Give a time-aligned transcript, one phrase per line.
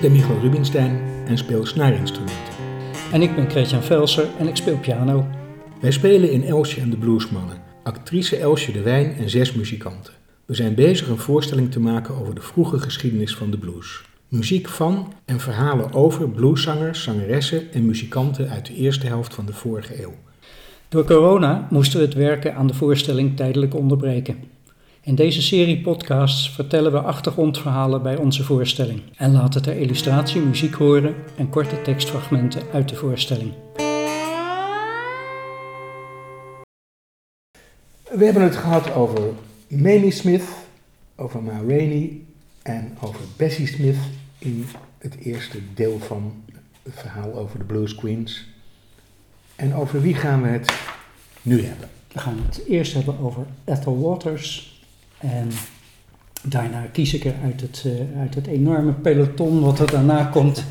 [0.00, 2.54] Ik ben Michael Rubinstein en speel snaarinstrumenten.
[3.12, 5.26] En ik ben Christian Velser en ik speel piano.
[5.80, 10.12] Wij spelen in Elsje en de Bluesmannen, actrice Elsje de Wijn en zes muzikanten.
[10.46, 14.02] We zijn bezig een voorstelling te maken over de vroege geschiedenis van de blues.
[14.28, 19.52] Muziek van en verhalen over blueszangers, zangeressen en muzikanten uit de eerste helft van de
[19.52, 20.14] vorige eeuw.
[20.88, 24.36] Door corona moesten we het werken aan de voorstelling tijdelijk onderbreken.
[25.02, 30.74] In deze serie podcasts vertellen we achtergrondverhalen bij onze voorstelling en laten ter illustratie muziek
[30.74, 33.52] horen en korte tekstfragmenten uit de voorstelling.
[38.10, 39.22] We hebben het gehad over
[39.68, 40.44] Mamie Smith,
[41.16, 42.20] over Ma Rainey
[42.62, 43.98] en over Bessie Smith
[44.38, 44.66] in
[44.98, 46.42] het eerste deel van
[46.82, 48.46] het verhaal over de Blues Queens.
[49.56, 50.72] En over wie gaan we het
[51.42, 51.88] nu hebben?
[52.12, 54.69] We gaan het eerst hebben over Ethel Waters
[55.20, 55.48] en
[56.42, 60.64] daarna kies ik er uit het, uh, uit het enorme peloton wat er daarna komt,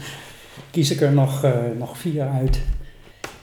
[0.72, 2.62] kies ik er nog, uh, nog vier uit.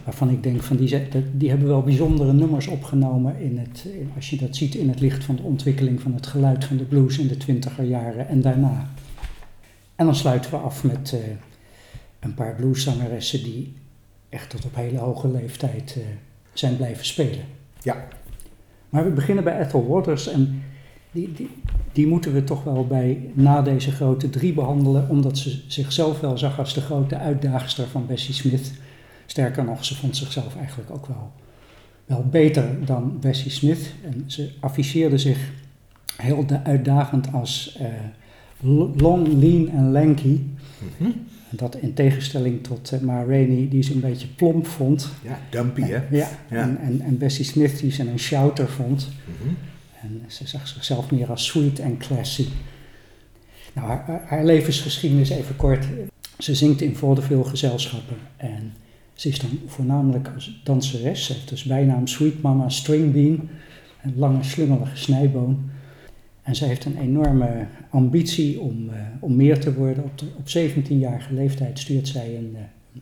[0.04, 4.30] Waarvan ik denk van die, die hebben wel bijzondere nummers opgenomen in het, in, als
[4.30, 7.18] je dat ziet in het licht van de ontwikkeling van het geluid van de blues
[7.18, 8.90] in de twintiger jaren en daarna.
[9.94, 11.20] En dan sluiten we af met uh,
[12.20, 13.72] een paar blueszangeressen die
[14.28, 15.98] echt tot op hele hoge leeftijd
[16.52, 17.44] zijn blijven spelen.
[17.82, 18.08] Ja.
[18.88, 20.62] Maar we beginnen bij Ethel Waters en
[21.16, 21.48] die, die,
[21.92, 26.38] die, moeten we toch wel bij na deze grote drie behandelen, omdat ze zichzelf wel
[26.38, 28.72] zag als de grote uitdagster van Bessie Smith.
[29.26, 31.32] Sterker nog, ze vond zichzelf eigenlijk ook wel,
[32.04, 33.94] wel beter dan Bessie Smith.
[34.04, 35.50] En ze afficheerde zich
[36.16, 37.86] heel uitdagend als uh,
[38.96, 40.40] long, lean en lanky.
[40.98, 41.10] Mhm.
[41.50, 45.08] Dat in tegenstelling tot uh, Ma Rainey, die ze een beetje plomp vond.
[45.22, 46.00] Ja, dumpy hè?
[46.10, 46.60] Ja, ja.
[46.60, 49.08] En, en, en Bessie Smith, die ze een shouter vond.
[49.24, 49.54] Mhm.
[50.06, 52.46] En ze zag zichzelf meer als sweet en classy.
[53.72, 55.86] Nou, haar, haar, levensgeschiedenis even kort.
[56.38, 58.72] Ze zingt in vaudeville gezelschappen en
[59.14, 61.24] ze is dan voornamelijk als danseres.
[61.24, 63.48] Ze heeft dus bijnaam Sweet Mama Stringbean,
[64.02, 65.70] een lange slungelige snijboon.
[66.42, 70.04] En ze heeft een enorme ambitie om, uh, om meer te worden.
[70.04, 72.58] Op, op 17-jarige leeftijd stuurt zij een, uh,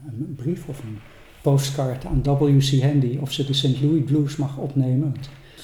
[0.06, 0.98] een, brief of een
[1.42, 2.82] postcard aan W.C.
[2.82, 3.80] Handy of ze de St.
[3.80, 5.14] Louis Blues mag opnemen.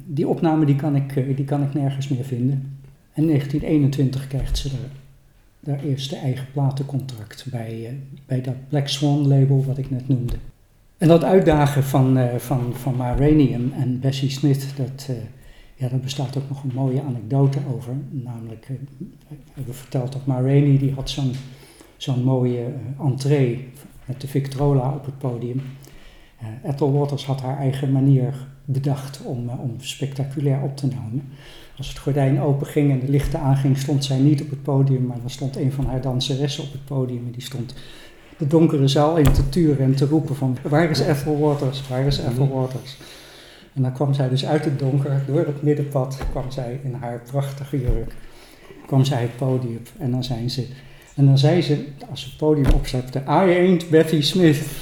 [0.05, 2.79] Die opname die kan, ik, die kan ik nergens meer vinden.
[3.15, 4.71] In 1921 krijgt ze
[5.67, 7.89] haar eerste eigen platencontract bij, uh,
[8.27, 10.35] bij dat Black Swan label wat ik net noemde.
[10.99, 15.17] En dat uitdagen van, uh, van, van Ma en, en Bessie Smith, dat, uh,
[15.75, 17.93] ja, daar bestaat ook nog een mooie anekdote over.
[18.11, 18.69] Namelijk,
[19.53, 21.33] hebben verteld dat Ma die had zo'n
[21.97, 23.69] zo'n mooie entree
[24.05, 25.63] met de Victrola op het podium.
[26.65, 28.35] Ethel Waters had haar eigen manier
[28.73, 31.33] bedacht om, uh, om spectaculair op te nemen.
[31.77, 35.07] Als het gordijn open ging en de lichten aanging, stond zij niet op het podium,
[35.07, 37.75] maar dan stond een van haar danseressen op het podium en die stond
[38.39, 42.07] de donkere zaal in te turen en te roepen van waar is Ethel Waters, waar
[42.07, 42.97] is Ethel Waters.
[43.75, 47.23] En dan kwam zij dus uit het donker, door het middenpad, kwam zij in haar
[47.31, 48.15] prachtige jurk,
[48.87, 50.67] kwam zij het podium en dan zei ze,
[51.15, 54.80] en dan zei ze, als ze het podium opstapte, I ain't Betty Smith.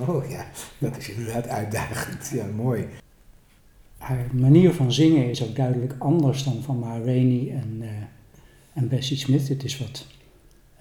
[0.00, 0.46] Oh ja,
[0.78, 2.30] dat is inderdaad uitdagend.
[2.32, 2.86] Ja, mooi.
[3.98, 7.88] Haar manier van zingen is ook duidelijk anders dan van Ma en, uh,
[8.72, 9.48] en Bessie Smith.
[9.48, 10.06] Het is wat,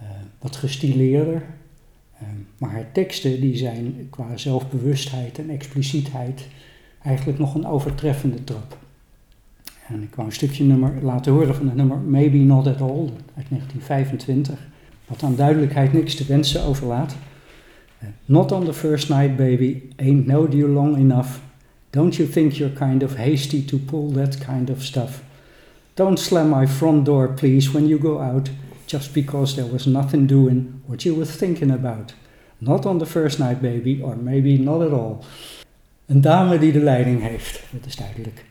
[0.02, 0.08] uh,
[0.40, 1.46] wat gestileerder.
[2.22, 2.28] Uh,
[2.58, 6.48] maar haar teksten die zijn qua zelfbewustheid en explicietheid
[7.02, 8.78] eigenlijk nog een overtreffende trap.
[9.88, 13.10] En ik wou een stukje nummer laten horen van het nummer Maybe Not At All
[13.36, 14.68] uit 1925.
[15.08, 17.16] Wat aan duidelijkheid niks te wensen overlaat.
[18.28, 21.40] Not on the first night, baby, ain't knowed you long enough.
[21.92, 25.24] Don't you think you're kind of hasty to pull that kind of stuff?
[25.96, 28.50] Don't slam my front door, please, when you go out,
[28.86, 32.14] just because there was nothing doing what you were thinking about.
[32.58, 35.24] Not on the first night, baby, or maybe not at all.
[36.06, 38.46] Een dame die de leiding heeft, dat is duidelijk.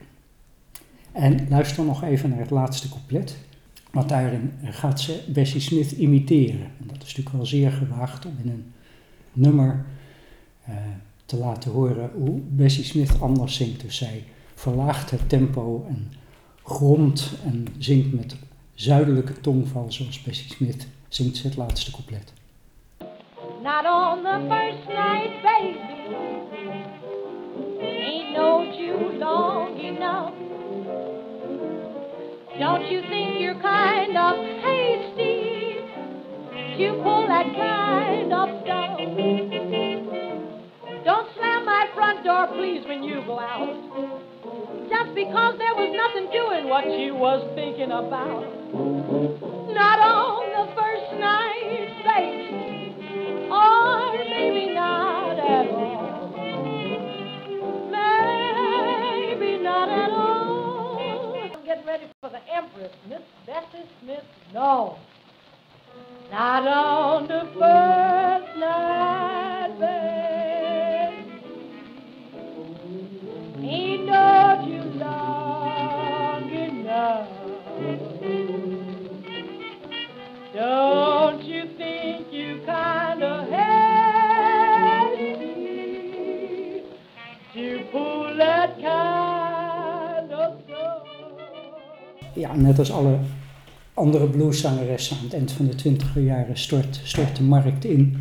[1.13, 3.37] En luister nog even naar het laatste couplet.
[3.91, 6.61] Want daarin gaat ze Bessie Smith imiteren.
[6.61, 8.73] En dat is natuurlijk wel zeer gewaagd om in een
[9.35, 9.85] nummer
[10.69, 10.77] uh,
[11.25, 13.81] te laten horen hoe Bessie Smith anders zingt.
[13.81, 16.13] Dus zij verlaagt het tempo en
[16.65, 18.37] gromt en zingt met
[18.75, 22.33] zuidelijke tongval zoals Bessie Smith zingt het laatste couplet.
[23.63, 25.79] Not on the first night, baby.
[27.81, 30.33] Ain't knowed you long enough.
[32.59, 35.81] Don't you think you're kind of hasty
[36.77, 38.64] to pull that kind of
[42.25, 43.77] door, please, when you go out.
[44.89, 48.49] Just because there was nothing doing what you was thinking about.
[49.69, 52.97] Not on the first night, baby,
[53.53, 56.33] or maybe not at all.
[57.93, 61.53] Maybe not at all.
[61.55, 64.25] I'm getting ready for the Empress, Miss Bessie Smith.
[64.55, 64.97] No,
[66.31, 67.94] not on the first.
[92.45, 93.19] Ja, net als alle
[93.95, 98.17] andere blueszangeressen aan het eind van de twintiger jaren stort, stort de markt in.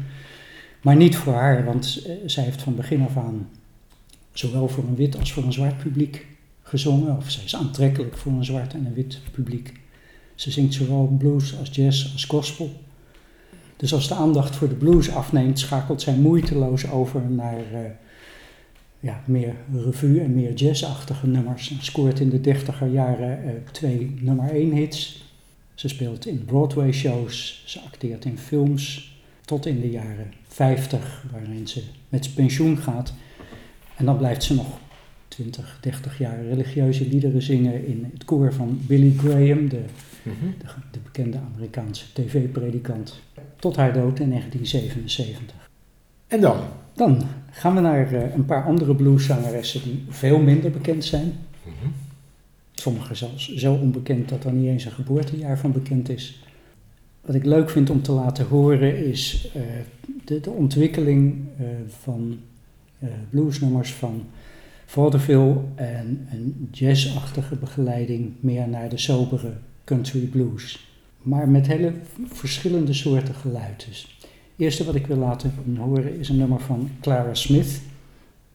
[0.82, 3.50] Maar niet voor haar, want eh, zij heeft van begin af aan
[4.34, 6.26] zowel voor een wit als voor een zwart publiek
[6.62, 7.18] gezongen.
[7.18, 9.74] Of zij is aantrekkelijk voor een zwart en een wit publiek.
[10.36, 12.72] Ze zingt zowel blues als jazz als gospel.
[13.78, 17.80] Dus als de aandacht voor de blues afneemt, schakelt zij moeiteloos over naar eh,
[19.04, 21.70] ja, meer revue en meer jazzachtige nummers.
[21.72, 25.24] En scoort in de dertiger jaren eh, twee nummer één hits.
[25.74, 29.12] Ze speelt in Broadway shows, ze acteert in films
[29.46, 33.14] tot in de jaren 50, waarin ze met pensioen gaat.
[33.98, 34.68] En dan blijft ze nog
[35.28, 39.82] 20, 30 jaar religieuze liederen zingen in het koor van Billy Graham, de,
[40.24, 40.46] Mhm.
[40.60, 43.20] de, de bekende Amerikaanse tv-predikant,
[43.60, 45.70] tot haar dood in 1977.
[46.28, 46.58] En dan?
[46.94, 47.24] Dan
[47.54, 51.34] gaan we naar eh, een paar andere blueszangeressen die veel minder bekend zijn.
[51.64, 51.90] Mhm.
[52.74, 56.44] Sommige zelfs zo onbekend dat er niet eens een geboortejaar van bekend is.
[57.22, 59.62] Wat ik leuk vind om te laten horen is eh,
[60.26, 62.40] de, de ontwikkeling eh, van
[63.30, 64.26] bluesnummers van
[64.86, 69.54] vaudeville en een jazzachtige begeleiding meer naar de sobere
[69.84, 70.88] country blues.
[71.22, 71.94] Maar met hele
[72.28, 73.86] verschillende soorten geluid.
[73.88, 74.18] Dus
[74.56, 77.82] eerste wat ik wil laten horen is een nummer van Clara Smith.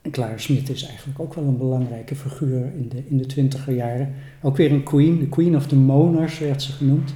[0.03, 3.75] En Clara Smith is eigenlijk ook wel een belangrijke figuur in de, in de twintiger
[3.75, 4.15] jaren.
[4.43, 7.15] Ook weer een queen, de queen of the moaners werd ze genoemd.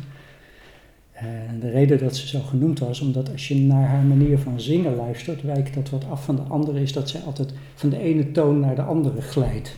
[1.12, 4.60] En de reden dat ze zo genoemd was, omdat als je naar haar manier van
[4.60, 7.98] zingen luistert, wijkt dat wat af van de andere, is dat zij altijd van de
[7.98, 9.76] ene toon naar de andere glijdt.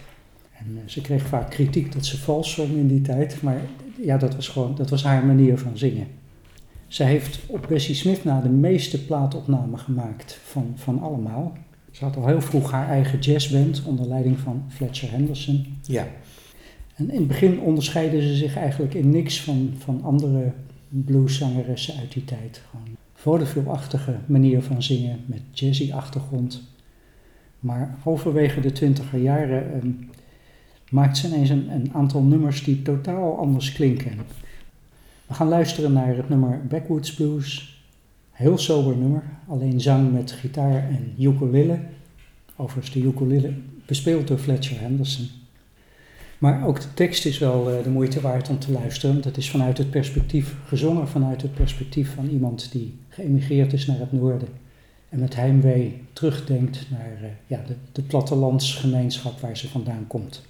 [0.53, 3.61] En eh, ze kreeg vaak kritiek dat ze vals zong in die tijd, maar
[4.03, 6.07] ja, dat was gewoon, dat was haar manier van zingen.
[6.95, 11.57] Zij heeft op Bessie Smith na de meeste plaatopnamen gemaakt van, van allemaal.
[11.91, 15.67] Ze had al heel vroeg haar eigen jazzband onder leiding van Fletcher Henderson.
[15.83, 16.09] Ja.
[16.95, 20.53] En in het begin onderscheiden ze zich eigenlijk in niks van, van andere
[20.89, 22.63] blueszangeressen uit die tijd.
[22.71, 26.63] Gewoon vaudeville-achtige manier van zingen met jazzy achtergrond.
[27.61, 29.91] Maar halverwege de twintiger jaren ehm,
[30.91, 34.13] maakt ze ineens een, een aantal nummers die totaal anders klinken.
[35.35, 37.79] We gaan luisteren naar het nummer Backwoods Blues.
[38.31, 41.79] Heel sober nummer, alleen zang met gitaar en ukulele.
[42.57, 43.53] Overigens de ukulele
[43.87, 45.27] bespeeld door Fletcher Henderson.
[46.39, 49.21] Maar ook de tekst is wel eh, de moeite waard om te luisteren.
[49.25, 53.99] Het is vanuit het perspectief gezongen, vanuit het perspectief van iemand die geëmigreerd is naar
[53.99, 54.49] het noorden.
[55.09, 60.43] En met heimwee terugdenkt naar eh, ja, de, de plattelandsgemeenschap waar ze vandaan komt.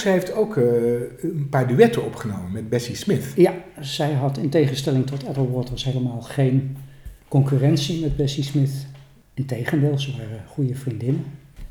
[0.00, 0.64] Zij heeft ook eh,
[1.22, 3.32] een paar duetten opgenomen met Bessie Smith.
[3.36, 6.76] Ja, zij had in tegenstelling tot Ethel Waters helemaal geen
[7.28, 8.86] concurrentie met Bessie Smith.
[9.34, 11.24] Integendeel, ze waren goede vriendinnen.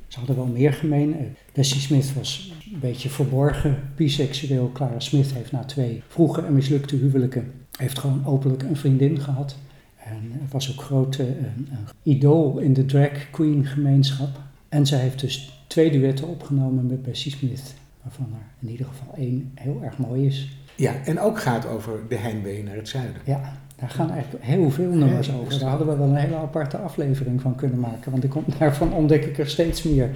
[0.07, 1.17] Ze hadden wel meer gemeen.
[1.17, 4.71] Eh, Bessie Smith was een beetje verborgen biseksueel.
[4.73, 9.55] Clara Smith heeft na twee vroege en mislukte huwelijken heeft gewoon openlijk een vriendin gehad.
[9.97, 14.39] En was ook groot eh, een, een idool in de drag queen gemeenschap.
[14.69, 17.73] En zij heeft dus twee duetten opgenomen met Bessie Smith.
[18.03, 20.57] Waarvan er in ieder geval één heel erg mooi is.
[20.75, 23.21] Ja, en ook gaat over de heimwee naar het zuiden.
[23.25, 25.59] Ja, daar gaan eigenlijk heel veel nummers over.
[25.59, 28.11] Daar hadden we wel een hele aparte aflevering van kunnen maken.
[28.11, 30.09] Want ik kom, daarvan ontdek ik er steeds meer.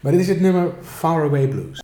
[0.00, 1.81] Maar dit is het nummer Far Away Blues.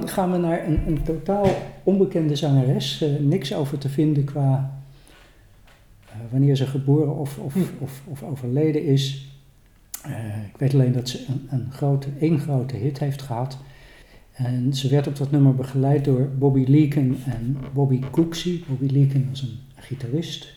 [0.00, 1.46] Dan gaan we naar een, een totaal
[1.82, 3.02] onbekende zangeres.
[3.02, 4.80] Eh, niks over te vinden qua
[6.06, 9.28] eh, wanneer ze geboren of, of, of, of overleden is.
[10.02, 13.58] Eh, ik weet alleen dat ze een, een grote, één grote hit heeft gehad.
[14.32, 18.62] En ze werd op dat nummer begeleid door Bobby Leaken en Bobby Cooksey.
[18.68, 20.54] Bobby Leaken was een gitarist.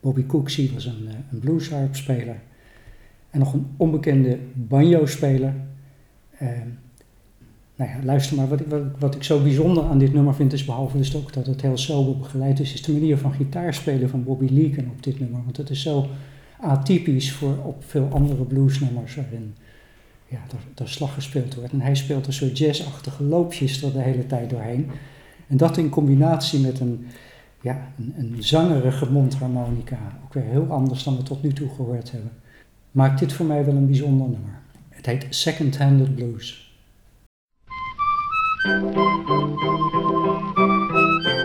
[0.00, 2.40] Bobby Cooksey was een, een bluesharpspeler.
[3.30, 5.54] En nog een onbekende banjo-speler.
[7.78, 8.66] Nou ja, luister maar, wat ik,
[8.98, 11.76] wat, ik zo bijzonder aan dit nummer vind, is behalve dus ook dat het heel
[11.76, 15.40] sober begeleid is, is de manier van gitaarspelen van Bobby Leaken op dit nummer.
[15.44, 16.06] Want het is zo
[16.60, 19.54] atypisch voor op veel andere bluesnummers waarin
[20.28, 21.72] ja, er, er slag gespeeld wordt.
[21.72, 24.90] En hij speelt een soort jazzachtige loopjes er de hele tijd doorheen.
[25.46, 27.06] En dat in combinatie met een,
[27.60, 32.10] ja, een, een zangerige mondharmonica, ook weer heel anders dan we tot nu toe gehoord
[32.10, 32.30] hebben,
[32.90, 34.60] maakt dit voor mij wel een bijzonder nummer.
[34.88, 36.67] Het heet Second Handed Blues.
[38.64, 38.96] Thank
[41.26, 41.37] you.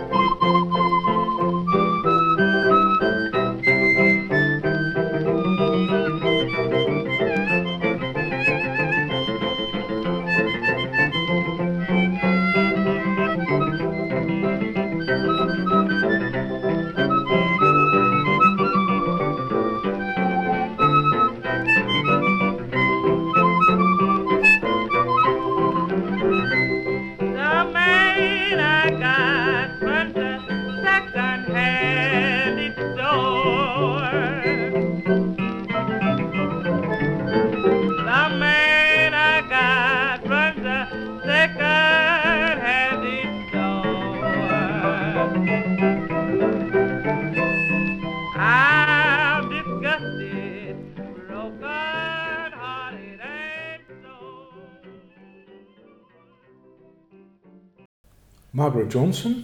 [58.64, 59.44] Margaret Johnson,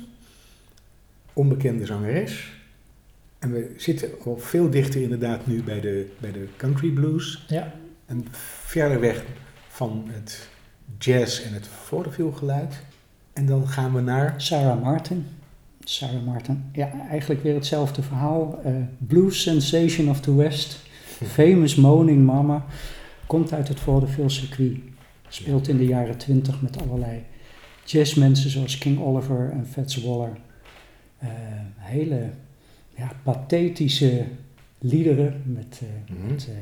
[1.33, 2.61] onbekende zangeres.
[3.39, 7.45] En we zitten al veel dichter inderdaad nu bij de, bij de country blues.
[7.47, 7.73] Ja,
[8.05, 8.25] En
[8.65, 9.23] verder weg
[9.67, 10.47] van het
[10.97, 12.81] jazz en het vaudeville-geluid.
[13.33, 14.33] En dan gaan we naar...
[14.37, 15.25] Sarah Martin.
[15.83, 18.61] Sarah Martin, ja, eigenlijk weer hetzelfde verhaal.
[18.63, 20.79] Eh, Blues Sensation of the West,
[21.37, 22.65] Famous Moaning Mama,
[23.25, 24.77] komt uit het vaudeville circuit.
[25.27, 27.23] Speelt in de jaren twintig met allerlei
[27.91, 30.37] jazzmensen zoals King Oliver en Fats Waller.
[31.17, 31.29] Eh,
[31.77, 32.29] hele
[32.97, 34.23] ja, pathetische
[34.79, 36.27] liederen met, eh, Mhm.
[36.31, 36.53] met eh,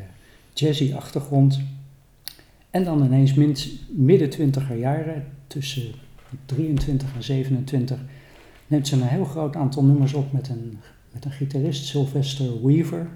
[0.53, 1.59] jazzy achtergrond.
[2.69, 3.55] En dan ineens min-
[3.89, 5.91] midden twintiger jaren, tussen
[6.45, 7.99] 23 en 27,
[8.67, 10.77] neemt ze een heel groot aantal nummers op met een,
[11.11, 13.07] met een gitarist, Sylvester Weaver.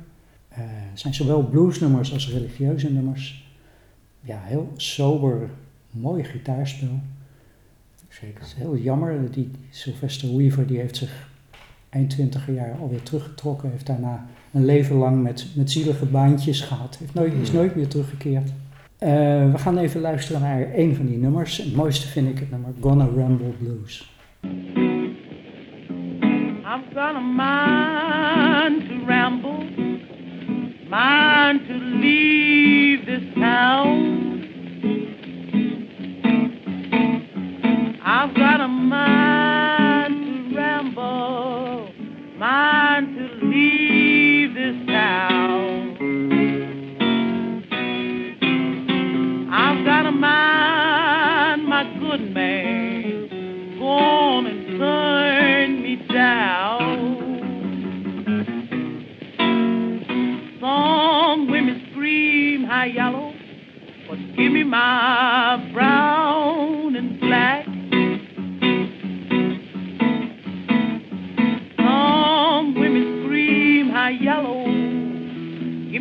[0.50, 3.50] Het zijn zowel bluesnummers als religieuze nummers.
[4.22, 5.50] Ja, heel sober,
[5.92, 7.00] mooi gitaarspel.
[8.12, 8.40] Zeker.
[8.40, 11.30] Het is heel jammer, die Sylvester Weaver die heeft zich
[11.90, 13.72] eind twintiger jaar alweer teruggetrokken.
[13.72, 16.98] Heeft daarna een leven lang met, met zielige baantjes gehad.
[16.98, 17.58] Heeft nooit, is Hmm.
[17.58, 18.50] nooit meer teruggekeerd.
[18.98, 19.10] Eh,
[19.52, 21.58] we gaan even luisteren naar een van die nummers.
[21.58, 24.10] Het mooiste vind ik het nummer Gonna Ramble Blues.
[26.74, 29.66] I'm gonna mind to ramble,
[30.90, 34.11] mind to leave this town.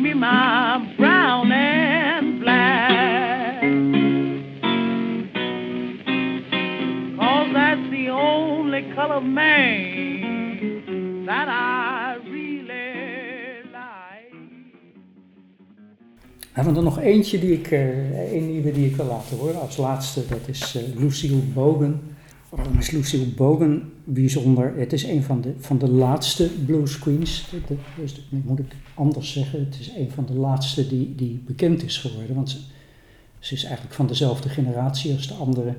[0.01, 3.61] Give me my brown and black.
[7.17, 14.33] Cause that's the only color man that I really like.
[16.51, 19.61] Hebben er nog eentje die ik, eh, een nieuwe die ik wil laten horen.
[19.61, 21.99] Als laatste, dat is eh, Lucille Bogan.
[22.51, 24.75] Waarom is Lucille Bogan bijzonder?
[24.77, 27.53] Het is een van de, van de laatste blues queens.
[28.29, 29.59] Moet ik anders zeggen.
[29.59, 32.35] Het is een van de laatste die, die bekend is geworden.
[32.35, 32.57] Want ze,
[33.39, 35.75] ze is eigenlijk van dezelfde generatie als de andere.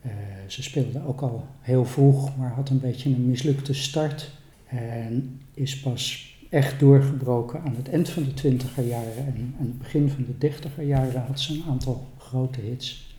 [0.00, 0.10] Eh,
[0.46, 4.30] ze speelde ook al heel vroeg, maar had een beetje een mislukte start.
[4.66, 9.78] En is pas echt doorgebroken aan het eind van de twintiger jaren en aan het
[9.78, 13.16] begin van de dertiger jaren had ze een aantal grote hits.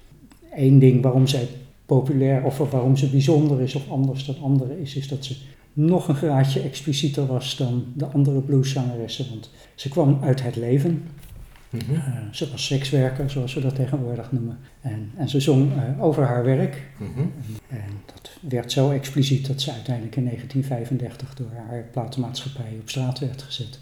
[0.55, 1.47] Eén ding waarom zij
[1.95, 5.35] populair of waarom ze bijzonder is of anders dan anderen is, is dat ze
[5.73, 9.29] nog een graadje explicieter was dan de andere blueszangeressen.
[9.29, 11.03] Want ze kwam uit het leven.
[11.69, 11.93] Mhm.
[11.93, 14.57] Eh, ze was sekswerker, zoals we dat tegenwoordig noemen.
[14.81, 16.87] En, en ze zong eh, over haar werk.
[16.97, 17.19] Mhm.
[17.67, 23.19] En dat werd zo expliciet dat ze uiteindelijk in 1935 door haar platenmaatschappij op straat
[23.19, 23.79] werd gezet.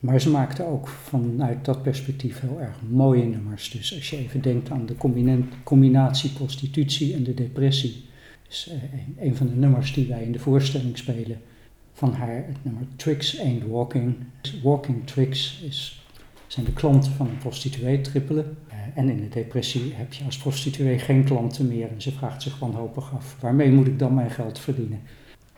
[0.00, 3.70] Maar ze maakte ook vanuit dat perspectief heel erg mooie nummers.
[3.70, 8.04] Dus als je even denkt aan de combina- combinatie prostitutie en de depressie,
[8.48, 11.40] is eh, een, van de nummers die wij in de voorstelling spelen
[11.92, 14.14] van haar, het nummer Tricks Ain't Walking.
[14.62, 16.04] Walking Tricks is,
[16.46, 18.56] zijn de klanten van een prostituee trippelen.
[18.68, 22.42] Eh, en in de depressie heb je als prostituee geen klanten meer en ze vraagt
[22.42, 25.00] zich wanhopig af, waarmee moet ik dan mijn geld verdienen?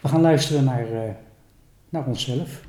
[0.01, 1.11] We gaan luisteren naar, eh,
[1.89, 2.65] naar onszelf.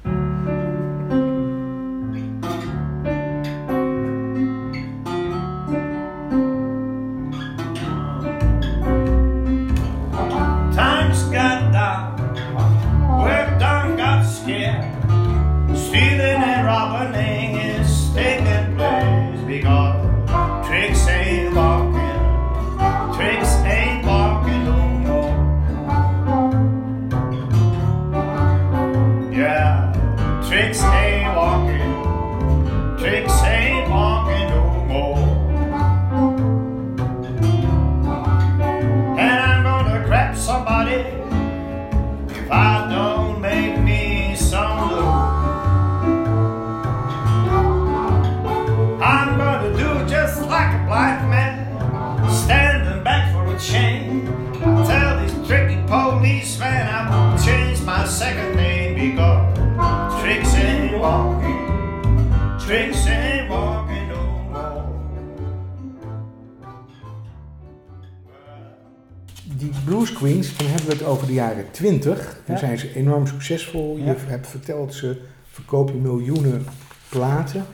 [70.87, 72.37] Hebben we het over de jaren 20.
[72.45, 72.57] Dan Ja.
[72.61, 73.97] zijn ze enorm succesvol.
[73.97, 76.65] Je hebt verteld, ze verkopen miljoenen
[77.09, 77.65] platen.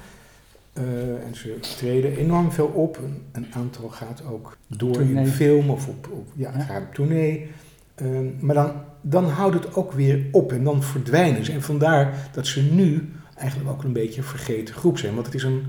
[0.74, 0.84] Eh,
[1.28, 2.98] en ze treden enorm veel op.
[2.98, 5.24] Een, een aantal gaat ook door Tournee.
[5.26, 6.60] in film of op, op, ja, Ja.
[6.63, 7.48] gaat op tournee.
[7.95, 11.52] Ehm, maar dan, dan houdt het ook weer op en dan verdwijnen ze.
[11.52, 15.13] En vandaar dat ze nu eigenlijk ook een beetje een vergeten groep zijn.
[15.13, 15.63] Want het is een,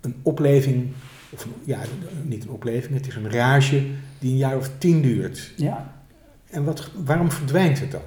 [0.00, 0.92] een opleving,
[1.30, 1.78] of een- ja,
[2.22, 3.82] niet een opleving, het is een rage
[4.18, 5.52] die een jaar of tien duurt.
[5.56, 5.93] Ja,
[6.54, 8.00] En wat, waarom verdwijnt het dan?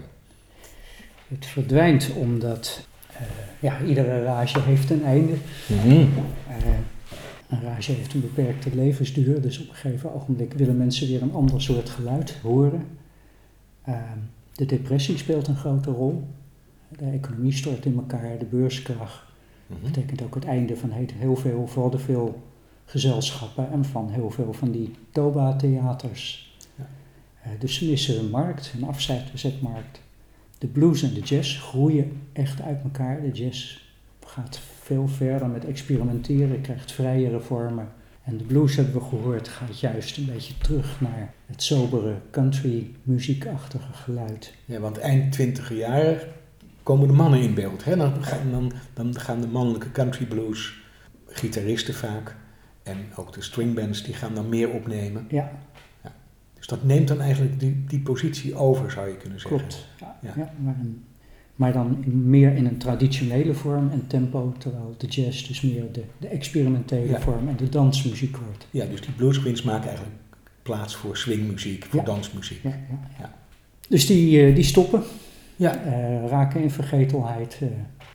[1.28, 3.22] het verdwijnt omdat eh,
[3.60, 5.34] ja, iedere rage heeft een einde.
[6.48, 6.68] Eh,
[7.50, 11.34] een rage heeft een beperkte levensduur, dus op een gegeven ogenblik willen mensen weer een
[11.34, 12.88] ander soort geluid horen.
[13.84, 14.18] Ehm,
[14.54, 16.28] de depressie speelt een grote rol.
[16.98, 19.34] De economie stort in elkaar, de beurs krach.
[19.68, 19.82] Mhm.
[19.82, 22.42] Dat betekent ook het einde van he- heel veel, vooral veel
[22.86, 26.47] gezelschappen en van heel veel van die Toba-theaters.
[27.48, 30.02] Eh, dus ze missen een markt, een afzetmarkt.
[30.58, 33.22] De blues en de jazz groeien echt uit elkaar.
[33.22, 33.78] De jazz
[34.26, 37.88] gaat veel verder met experimenteren, krijgt vrijere vormen.
[38.24, 42.92] En de blues, hebben we gehoord, gaat juist een beetje terug naar het sobere country
[43.04, 44.54] muziekachtige geluid.
[44.66, 46.20] Ja, want eind twintiger jaren
[46.84, 47.84] komen de mannen in beeld.
[47.84, 47.96] Hè?
[47.96, 50.74] Dan, gaan, dan, dan gaan de mannelijke country blues,
[51.28, 52.36] gitaristen vaak,
[52.84, 55.26] en ook de stringbands, die gaan dan meer opnemen.
[55.30, 55.52] Ja,
[56.68, 59.58] Dus dat neemt dan eigenlijk die, die positie over, zou je kunnen zeggen.
[59.60, 59.88] klopt.
[60.00, 60.34] Ja, Ja.
[60.36, 60.52] ja.
[60.64, 61.04] maar, een-
[61.56, 66.04] maar dan meer in een traditionele vorm en tempo, terwijl de jazz dus meer de,
[66.18, 67.20] de experimentele Ja.
[67.20, 68.68] vorm en de dansmuziek wordt.
[68.72, 70.18] Ja, dus die blues queens maken eigenlijk
[70.62, 72.64] plaats voor swingmuziek, voor dansmuziek.
[72.64, 73.00] Ja, ja, ja.
[73.20, 73.34] Ja.
[73.90, 75.02] Dus die, eh, die stoppen,
[75.56, 75.84] Ja.
[75.84, 77.68] eh, raken in vergetelheid, eh,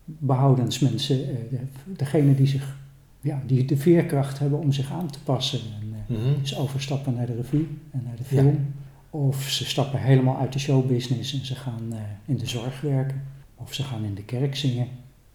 [0.04, 1.16] behoudens mensen,
[1.50, 2.76] de, degene die, zich,
[3.20, 5.58] ja, die de veerkracht hebben om zich aan te passen.
[5.80, 6.40] En, Mhm.
[6.40, 8.42] dus overstappen naar de revue en naar de Ja.
[8.42, 8.74] film.
[9.10, 13.22] Of ze stappen helemaal uit de showbusiness en ze gaan eh, in de zorg werken.
[13.56, 14.86] Of ze gaan in de kerk zingen.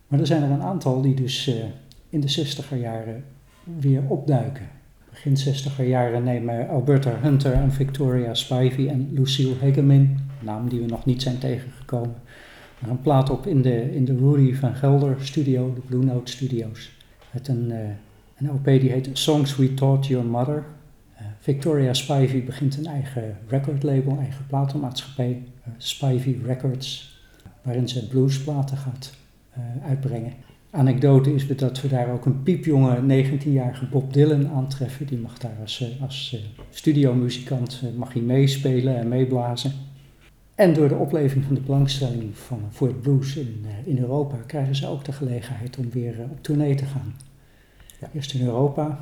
[0.07, 1.55] Maar er zijn er een aantal die dus eh,
[2.09, 3.23] in de zestiger jaren
[3.79, 4.67] weer opduiken.
[5.09, 10.85] Begin zestiger jaren nemen Alberta Hunter en Victoria Spivey en Lucille Hegemin, naam die we
[10.85, 12.15] nog niet zijn tegengekomen,
[12.79, 16.31] maar een plaat op in de, in de Rudy van Gelder studio, de Blue Note
[16.31, 16.91] Studios.
[17.31, 17.79] Met een, eh,
[18.37, 20.65] een LP die heet Songs We Taught Your Mother.
[21.15, 27.19] Eh, Victoria Spivey begint een eigen recordlabel, eigen platenmaatschappij, eh, Spivey Records,
[27.61, 29.13] waarin ze bluesplaten gaat
[29.51, 30.33] eh, uitbrengen.
[30.69, 35.05] Anekdote is dat we daar ook een piepjonge 19-jarige Bob Dylan aantreffen.
[35.05, 36.37] Die mag daar als, als
[36.69, 39.71] studiomuzikant mag hij meespelen en meeblazen.
[40.55, 44.75] En door de opleving van de belangstelling van, voor het blues in, in Europa krijgen
[44.75, 47.13] ze ook de gelegenheid om weer op tournee te gaan.
[47.99, 48.09] Ja.
[48.13, 48.99] Eerst in Europa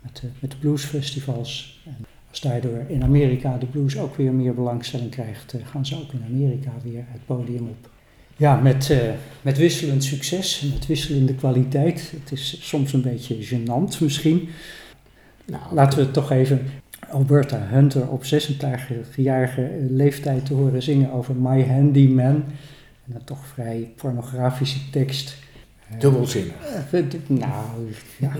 [0.00, 1.80] met de, met de bluesfestivals.
[1.84, 1.96] En
[2.30, 6.12] als daardoor in Amerika de blues ook weer meer belangstelling krijgt, eh, gaan ze ook
[6.12, 7.90] in Amerika weer het podium op.
[8.36, 8.98] Ja, met, eh,
[9.42, 12.12] met wisselend succes, met wisselende kwaliteit.
[12.20, 14.48] Het is soms een beetje gênant misschien.
[15.44, 16.66] Nou, Laten we het toch even
[17.10, 22.44] Alberta Hunter op 86-jarige leeftijd te horen zingen over My Handyman.
[23.06, 25.36] En een toch vrij pornografische tekst.
[25.98, 26.54] Dubbelzinnig.
[27.26, 28.30] Nou, ja.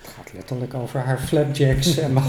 [0.00, 2.24] Het gaat letterlijk over haar flapjacks en wat,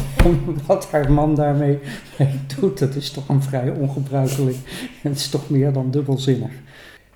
[0.65, 1.79] wat haar man daarmee
[2.17, 2.79] mee doet.
[2.79, 4.57] Dat is toch een vrij ongebruikelijk.
[5.01, 6.51] Het is toch meer dan dubbelzinnig.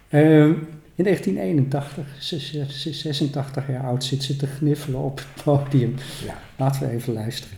[0.10, 0.54] Ehm,
[0.96, 5.44] in 1981, ze is- ze is 86 jaar oud, zit ze te gniffelen op het
[5.44, 5.96] podium.
[6.26, 6.34] Ja.
[6.58, 7.58] Laten we even luisteren.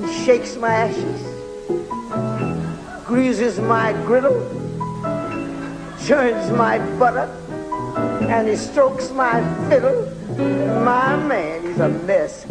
[0.00, 1.20] He shakes my ashes,
[3.04, 4.40] greases my griddle,
[6.06, 7.30] churns my butter,
[8.28, 10.06] and he strokes my fiddle.
[10.82, 12.44] My man, he's a mess.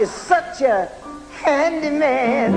[0.00, 0.90] Is such a
[1.32, 2.52] handy man.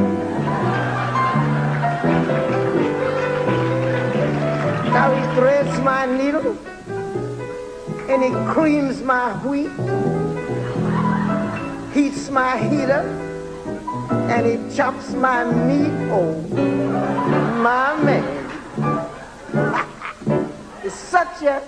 [4.91, 6.57] Now he threads my needle
[8.09, 9.69] and he creams my wheat
[11.93, 13.03] heats my heater
[14.29, 15.91] and he chops my meat.
[16.11, 16.41] Oh,
[17.61, 18.38] my man
[20.83, 21.61] is such a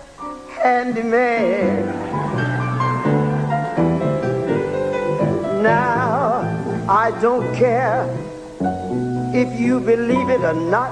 [0.62, 1.86] handy man.
[5.62, 6.42] Now,
[6.90, 8.08] I don't care
[9.34, 10.92] if you believe it or not.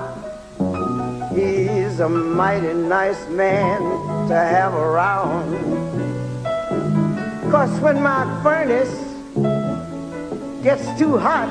[1.33, 3.81] He's a mighty nice man
[4.27, 5.49] to have around.
[7.51, 8.95] Cause when my furnace
[10.63, 11.49] gets too hot,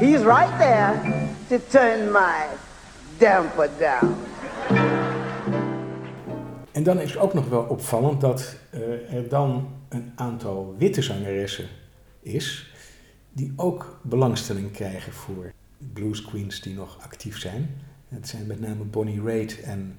[0.00, 0.94] he's right there
[1.50, 2.48] to turn my
[3.18, 4.14] damper down.
[6.72, 11.68] En dan is ook nog wel opvallend dat eh, er dan een aantal witte zangeressen
[12.20, 12.74] is
[13.32, 15.52] die ook belangstelling krijgen voor
[15.92, 17.70] blues queens die nog actief zijn.
[18.08, 19.98] Het zijn met name Bonnie Raitt en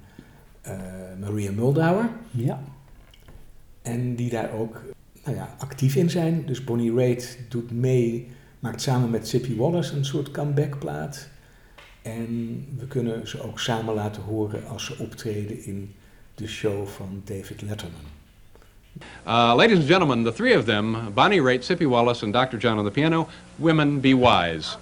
[0.60, 0.76] eh,
[1.20, 2.08] Maria Muldauer.
[2.30, 2.60] Ja,
[3.82, 4.82] En die daar ook
[5.24, 6.46] nou ja, actief in zijn.
[6.46, 8.28] Dus Bonnie Raitt doet mee,
[8.58, 11.28] maakt samen met Zippy Wallace een soort comebackplaat.
[12.16, 15.94] En we kunnen ze ook samen laten horen als ze optreden in
[16.34, 18.00] de show van David Letterman.
[19.26, 22.58] Uh, ladies and gentlemen, the three of them, Bonnie Raitt, Sippy Wallace, and Dr.
[22.58, 24.76] John on the piano, Women Be Wise.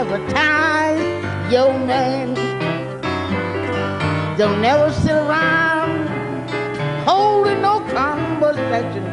[0.00, 2.32] Advertise your man.
[4.38, 6.08] Don't ever sit around
[7.04, 9.04] holding no conversation.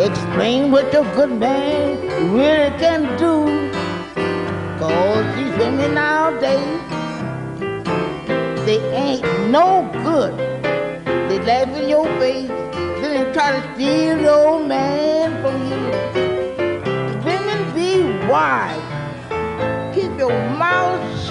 [0.00, 2.00] Explain what your good man
[2.32, 3.34] really can do.
[4.78, 6.80] Cause these women nowadays,
[8.64, 10.34] they ain't no good.
[11.28, 12.48] They laugh in your face,
[13.00, 15.80] then they try to steal your man from you.
[17.22, 18.85] Women be wise.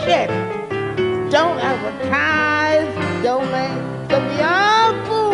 [0.06, 1.32] Keep your mouth shut.
[1.32, 3.24] Don't advertise.
[3.24, 5.32] Don't be a fool.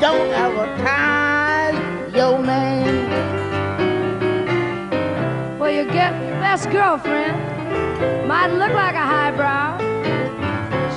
[0.00, 3.08] Don't advertise your name.
[5.58, 7.36] Well, you get your best girlfriend.
[8.28, 9.78] Might look like a highbrow.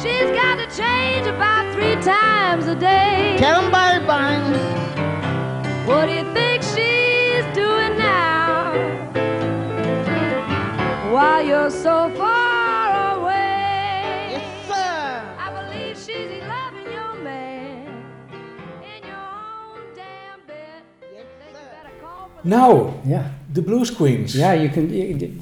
[0.01, 3.37] She's got to change about three times a day.
[3.39, 4.41] Tell them bye bye.
[5.85, 6.44] What do you think
[11.15, 14.31] While you're so far away.
[14.35, 15.21] Yes, sir.
[15.45, 17.85] I believe she's loving your man
[18.91, 20.81] in your own damn bed.
[21.15, 21.69] Yes, Think you sir.
[21.75, 23.31] better call for Nou, ja.
[23.51, 24.33] de Blues Queens.
[24.33, 25.37] Ja, je kunt, je- je-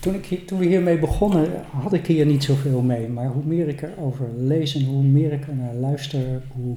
[0.00, 1.50] toen, ik, toen we hiermee begonnen,
[1.82, 3.08] had ik hier niet zoveel mee.
[3.08, 6.76] Maar hoe meer ik erover lees en hoe meer ik er naar luister, hoe,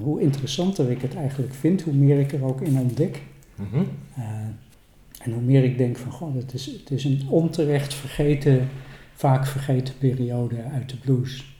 [0.00, 3.22] hoe interessanter ik het eigenlijk vind, hoe meer ik er ook in ontdek.
[3.54, 3.82] Mhm.
[4.16, 4.22] Eh,
[5.26, 8.68] en hoe meer ik denk van, goh, het is, het is een onterecht vergeten,
[9.14, 11.54] vaak vergeten periode uit de blues.